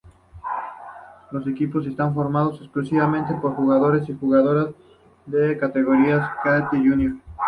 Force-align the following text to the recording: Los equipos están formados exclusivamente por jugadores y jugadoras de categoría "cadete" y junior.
Los 1.29 1.45
equipos 1.45 1.85
están 1.85 2.15
formados 2.15 2.59
exclusivamente 2.59 3.35
por 3.35 3.53
jugadores 3.53 4.09
y 4.09 4.17
jugadoras 4.17 4.73
de 5.27 5.55
categoría 5.59 6.37
"cadete" 6.43 6.77
y 6.79 6.89
junior. 6.89 7.17